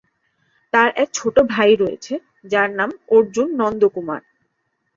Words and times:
তাঁর 0.73 0.89
এক 0.95 1.09
ছোট 1.13 1.35
ভাই 1.49 1.71
রয়েছে; 1.75 2.13
যার 2.45 2.69
নাম 2.79 2.89
অর্জুন 3.07 3.47
নন্দকুমার। 3.59 4.21